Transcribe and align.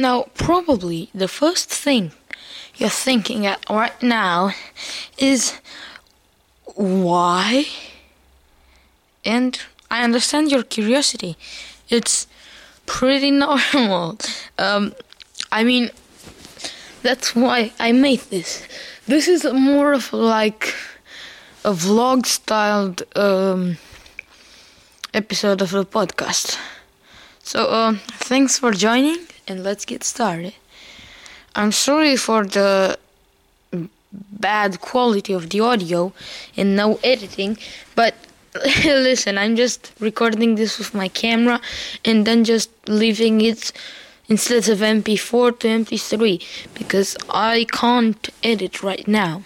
Now, 0.00 0.28
probably 0.32 1.10
the 1.14 1.28
first 1.28 1.68
thing 1.68 2.12
you're 2.76 2.88
thinking 2.88 3.44
at 3.44 3.68
right 3.68 4.02
now 4.02 4.52
is 5.18 5.60
why? 6.74 7.66
And 9.26 9.60
I 9.90 10.02
understand 10.02 10.50
your 10.50 10.62
curiosity. 10.62 11.36
It's 11.90 12.26
pretty 12.86 13.30
normal. 13.44 14.16
Um, 14.56 14.94
I 15.52 15.64
mean, 15.64 15.90
that's 17.02 17.36
why 17.36 17.70
I 17.78 17.92
made 17.92 18.20
this. 18.30 18.66
This 19.06 19.28
is 19.28 19.44
more 19.44 19.92
of 19.92 20.14
like 20.14 20.74
a 21.62 21.72
vlog 21.72 22.24
styled 22.24 23.02
um, 23.14 23.76
episode 25.12 25.60
of 25.60 25.72
the 25.72 25.84
podcast. 25.84 26.58
So, 27.52 27.64
uh, 27.64 27.94
thanks 28.30 28.60
for 28.60 28.70
joining, 28.70 29.26
and 29.48 29.64
let's 29.64 29.84
get 29.84 30.04
started. 30.04 30.54
I'm 31.56 31.72
sorry 31.72 32.14
for 32.14 32.44
the 32.44 32.96
bad 34.12 34.80
quality 34.80 35.32
of 35.32 35.50
the 35.50 35.58
audio 35.58 36.12
and 36.56 36.76
no 36.76 37.00
editing, 37.02 37.58
but 37.96 38.14
listen, 38.84 39.36
I'm 39.36 39.56
just 39.56 39.92
recording 39.98 40.54
this 40.54 40.78
with 40.78 40.94
my 40.94 41.08
camera 41.08 41.60
and 42.04 42.24
then 42.24 42.44
just 42.44 42.70
leaving 42.88 43.40
it 43.40 43.72
instead 44.28 44.68
of 44.68 44.78
MP4 44.78 45.58
to 45.58 45.66
MP3 45.66 46.40
because 46.74 47.16
I 47.30 47.66
can't 47.72 48.28
edit 48.44 48.84
right 48.84 49.08
now. 49.08 49.42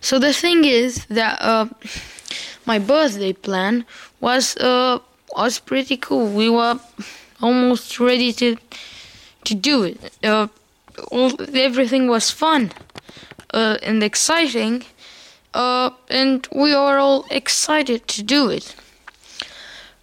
So 0.00 0.18
the 0.18 0.32
thing 0.32 0.64
is 0.64 1.04
that 1.04 1.40
uh, 1.40 1.68
my 2.66 2.80
birthday 2.80 3.32
plan 3.32 3.84
was 4.20 4.56
uh, 4.56 4.98
was 5.36 5.58
pretty 5.58 5.96
cool. 5.96 6.28
We 6.28 6.48
were 6.48 6.78
almost 7.40 7.98
ready 8.00 8.32
to 8.34 8.56
to 9.44 9.54
do 9.54 9.82
it. 9.82 9.98
Uh, 10.22 10.48
everything 11.54 12.08
was 12.08 12.30
fun 12.30 12.72
uh, 13.52 13.76
and 13.82 14.02
exciting, 14.02 14.84
uh, 15.52 15.90
and 16.08 16.48
we 16.52 16.72
were 16.72 16.98
all 16.98 17.26
excited 17.30 18.08
to 18.08 18.22
do 18.22 18.48
it. 18.48 18.74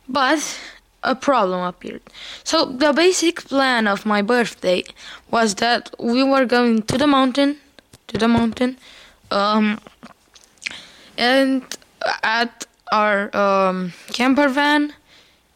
But 0.08 0.60
a 1.04 1.16
problem 1.16 1.62
appeared. 1.64 2.02
So 2.44 2.66
the 2.66 2.94
basic 2.94 3.48
plan 3.48 3.88
of 3.88 4.06
my 4.06 4.22
birthday 4.22 4.84
was 5.32 5.56
that 5.56 5.90
we 6.00 6.24
were 6.24 6.46
going 6.46 6.84
to 6.84 6.98
the 6.98 7.08
mountain, 7.08 7.58
to 8.08 8.18
the 8.18 8.28
mountain, 8.28 8.78
um, 9.32 9.80
and 11.18 11.64
at 12.24 12.66
our 12.92 13.36
um, 13.36 13.94
camper 14.14 14.50
van, 14.50 14.94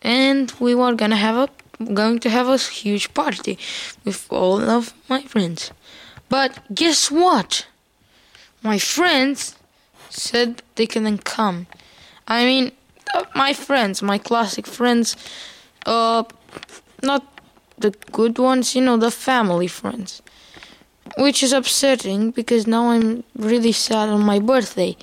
and 0.01 0.51
we 0.59 0.75
were 0.75 0.93
gonna 0.95 1.15
have 1.15 1.35
a 1.35 1.49
going 1.93 2.19
to 2.19 2.29
have 2.29 2.47
a 2.47 2.57
huge 2.57 3.13
party 3.13 3.57
with 4.03 4.27
all 4.31 4.61
of 4.61 4.93
my 5.09 5.21
friends. 5.21 5.71
But 6.29 6.59
guess 6.73 7.11
what? 7.11 7.67
My 8.63 8.79
friends 8.79 9.55
said 10.09 10.63
they 10.75 10.87
couldn't 10.87 11.25
come. 11.25 11.67
I 12.27 12.45
mean, 12.45 12.71
uh, 13.13 13.25
my 13.35 13.53
friends, 13.53 14.01
my 14.01 14.17
classic 14.17 14.65
friends, 14.65 15.15
uh, 15.85 16.23
not 17.03 17.23
the 17.77 17.91
good 18.11 18.39
ones, 18.39 18.75
you 18.75 18.81
know, 18.81 18.97
the 18.97 19.11
family 19.11 19.67
friends. 19.67 20.21
Which 21.17 21.43
is 21.43 21.53
upsetting 21.53 22.31
because 22.31 22.65
now 22.65 22.89
I'm 22.89 23.23
really 23.35 23.71
sad 23.71 24.09
on 24.09 24.21
my 24.21 24.39
birthday. 24.39 24.97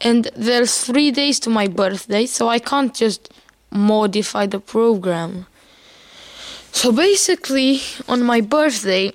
And 0.00 0.30
there's 0.36 0.84
three 0.84 1.10
days 1.10 1.40
to 1.40 1.50
my 1.50 1.66
birthday, 1.66 2.26
so 2.26 2.48
I 2.48 2.58
can't 2.58 2.94
just 2.94 3.30
modify 3.70 4.46
the 4.46 4.60
program. 4.60 5.46
So 6.72 6.92
basically, 6.92 7.80
on 8.08 8.22
my 8.22 8.40
birthday, 8.40 9.12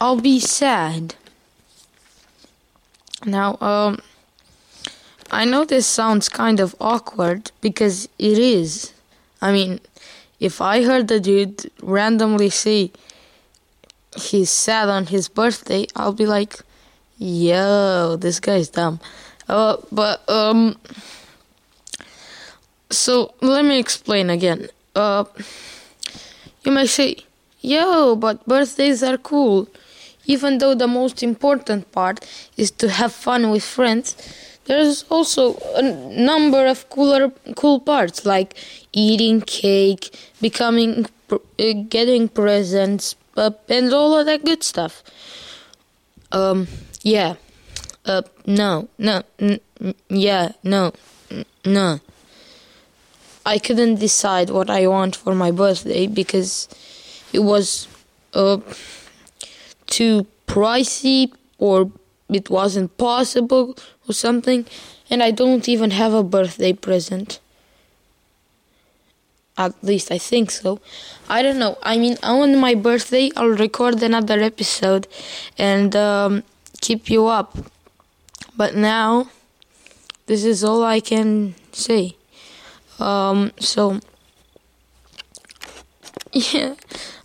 I'll 0.00 0.20
be 0.20 0.40
sad. 0.40 1.14
Now, 3.24 3.56
um, 3.60 4.00
I 5.30 5.44
know 5.44 5.64
this 5.64 5.86
sounds 5.86 6.28
kind 6.28 6.60
of 6.60 6.74
awkward 6.80 7.50
because 7.60 8.08
it 8.18 8.38
is. 8.38 8.92
I 9.40 9.52
mean, 9.52 9.80
if 10.40 10.60
I 10.60 10.82
heard 10.82 11.08
the 11.08 11.20
dude 11.20 11.70
randomly 11.82 12.50
say 12.50 12.92
he's 14.16 14.50
sad 14.50 14.88
on 14.88 15.06
his 15.06 15.28
birthday, 15.28 15.86
I'll 15.96 16.12
be 16.12 16.26
like, 16.26 16.60
yo, 17.18 18.16
this 18.16 18.40
guy's 18.40 18.68
dumb. 18.68 19.00
Uh, 19.48 19.76
but, 19.90 20.28
um, 20.28 20.76
so 22.96 23.34
let 23.40 23.64
me 23.64 23.78
explain 23.78 24.30
again. 24.30 24.68
Uh, 24.94 25.24
you 26.64 26.72
may 26.72 26.86
say, 26.86 27.16
yo, 27.60 28.16
but 28.16 28.46
birthdays 28.46 29.02
are 29.02 29.18
cool. 29.18 29.68
Even 30.26 30.58
though 30.58 30.74
the 30.74 30.88
most 30.88 31.22
important 31.22 31.92
part 31.92 32.24
is 32.56 32.70
to 32.70 32.88
have 32.88 33.12
fun 33.12 33.50
with 33.50 33.62
friends, 33.62 34.16
there's 34.64 35.04
also 35.10 35.56
a 35.76 35.82
number 35.82 36.66
of 36.66 36.88
cooler 36.88 37.30
cool 37.54 37.80
parts 37.80 38.24
like 38.24 38.54
eating 38.92 39.42
cake, 39.42 40.16
becoming 40.40 41.06
uh, 41.30 41.38
getting 41.88 42.28
presents, 42.28 43.16
uh, 43.36 43.50
and 43.68 43.92
all 43.92 44.18
of 44.18 44.24
that 44.26 44.44
good 44.44 44.62
stuff. 44.62 45.02
Um, 46.32 46.68
yeah. 47.02 47.34
Uh, 48.06 48.22
no, 48.46 48.88
no, 48.98 49.22
n- 49.38 49.60
yeah, 50.08 50.52
no, 50.62 50.92
n- 51.30 51.44
no. 51.64 52.00
I 53.46 53.58
couldn't 53.58 53.96
decide 53.96 54.50
what 54.50 54.70
I 54.70 54.86
want 54.86 55.16
for 55.16 55.34
my 55.34 55.50
birthday 55.50 56.06
because 56.06 56.68
it 57.32 57.40
was 57.40 57.88
uh, 58.32 58.58
too 59.86 60.26
pricey 60.46 61.32
or 61.58 61.90
it 62.28 62.48
wasn't 62.48 62.96
possible 62.96 63.76
or 64.08 64.14
something, 64.14 64.66
and 65.10 65.22
I 65.22 65.30
don't 65.30 65.68
even 65.68 65.90
have 65.90 66.12
a 66.12 66.22
birthday 66.22 66.72
present. 66.72 67.38
At 69.56 69.74
least 69.82 70.10
I 70.10 70.18
think 70.18 70.50
so. 70.50 70.80
I 71.28 71.42
don't 71.42 71.58
know. 71.58 71.78
I 71.82 71.96
mean, 71.96 72.16
on 72.22 72.58
my 72.58 72.74
birthday, 72.74 73.30
I'll 73.36 73.48
record 73.48 74.02
another 74.02 74.40
episode 74.40 75.06
and 75.56 75.94
um, 75.94 76.42
keep 76.80 77.08
you 77.08 77.26
up. 77.26 77.56
But 78.56 78.74
now, 78.74 79.30
this 80.26 80.44
is 80.44 80.64
all 80.64 80.82
I 80.82 80.98
can 81.00 81.54
say. 81.72 82.16
Um, 82.98 83.52
so 83.58 84.00
yeah, 86.32 86.74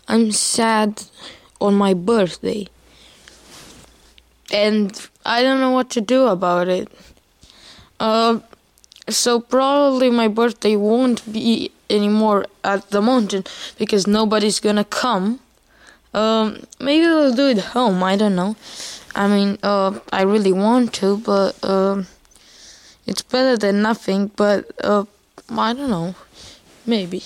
I'm 0.08 0.32
sad 0.32 1.04
on 1.62 1.76
my 1.76 1.94
birthday, 1.94 2.68
and 4.52 5.10
I 5.26 5.42
don't 5.44 5.60
know 5.60 5.72
what 5.72 5.90
to 5.92 6.02
do 6.02 6.28
about 6.28 6.68
it. 6.68 6.90
Uh, 8.00 8.40
so 9.10 9.40
probably 9.40 10.10
my 10.10 10.28
birthday 10.28 10.76
won't 10.76 11.32
be 11.32 11.72
anymore 11.90 12.46
at 12.64 12.90
the 12.92 13.02
mountain 13.02 13.44
because 13.78 14.08
nobody's 14.08 14.60
gonna 14.60 14.84
come. 14.86 15.40
Um, 16.14 16.64
maybe 16.80 17.06
we'll 17.06 17.36
do 17.36 17.48
it 17.48 17.60
home. 17.60 18.04
I 18.04 18.16
don't 18.16 18.36
know. 18.36 18.56
I 19.16 19.28
mean, 19.28 19.58
uh, 19.64 20.00
I 20.12 20.22
really 20.22 20.54
want 20.54 20.94
to, 20.96 21.18
but 21.18 21.64
um, 21.64 22.08
it's 23.06 23.22
better 23.22 23.58
than 23.58 23.82
nothing. 23.82 24.32
But 24.36 24.72
uh 24.84 25.06
I 25.52 25.74
don't 25.74 25.90
know. 25.90 26.16
Maybe. 26.86 27.24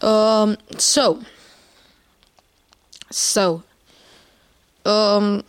Um, 0.00 0.56
so. 0.78 1.22
So. 3.10 3.62
Um, 4.84 5.44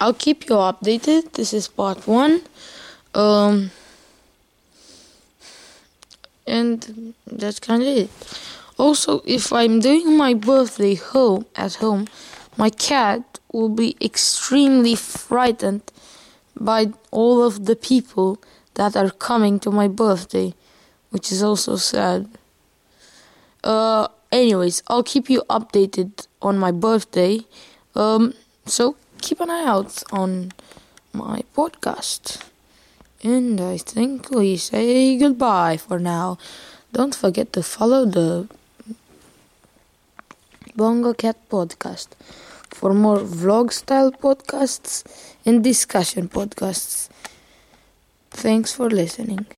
I'll 0.00 0.14
keep 0.14 0.48
you 0.48 0.56
updated. 0.56 1.32
This 1.32 1.52
is 1.52 1.68
part 1.68 2.06
one. 2.06 2.42
Um, 3.14 3.70
and 6.46 7.14
that's 7.26 7.60
kind 7.60 7.82
of 7.82 7.88
it. 7.88 8.10
Also, 8.78 9.22
if 9.24 9.52
I'm 9.52 9.80
doing 9.80 10.16
my 10.16 10.34
birthday 10.34 10.94
home 10.94 11.46
at 11.54 11.74
home, 11.74 12.08
my 12.56 12.70
cat 12.70 13.38
will 13.52 13.68
be 13.68 13.96
extremely 14.00 14.94
frightened 14.94 15.82
by 16.58 16.92
all 17.10 17.42
of 17.42 17.66
the 17.66 17.76
people 17.76 18.38
that 18.74 18.96
are 18.96 19.10
coming 19.10 19.60
to 19.60 19.70
my 19.70 19.88
birthday 19.88 20.54
which 21.12 21.30
is 21.30 21.42
also 21.42 21.76
sad. 21.76 22.28
Uh, 23.62 24.08
anyways, 24.32 24.82
I'll 24.88 25.02
keep 25.04 25.30
you 25.30 25.42
updated 25.48 26.26
on 26.40 26.58
my 26.58 26.72
birthday. 26.72 27.40
Um, 27.94 28.34
so 28.66 28.96
keep 29.20 29.40
an 29.40 29.50
eye 29.50 29.66
out 29.66 30.02
on 30.10 30.52
my 31.12 31.42
podcast. 31.54 32.42
And 33.22 33.60
I 33.60 33.76
think 33.76 34.30
we 34.30 34.56
say 34.56 35.16
goodbye 35.18 35.76
for 35.76 35.98
now. 36.00 36.38
Don't 36.92 37.14
forget 37.14 37.52
to 37.52 37.62
follow 37.62 38.04
the 38.04 38.48
Bongo 40.74 41.12
Cat 41.12 41.36
podcast 41.50 42.08
for 42.70 42.94
more 42.94 43.18
vlog 43.18 43.72
style 43.72 44.10
podcasts 44.10 45.04
and 45.44 45.62
discussion 45.62 46.28
podcasts. 46.28 47.08
Thanks 48.30 48.72
for 48.72 48.88
listening. 48.88 49.46